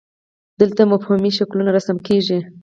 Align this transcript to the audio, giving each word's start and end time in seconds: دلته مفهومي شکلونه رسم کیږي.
دلته 0.59 0.81
مفهومي 0.91 1.31
شکلونه 1.37 1.69
رسم 1.77 1.97
کیږي. 2.07 2.39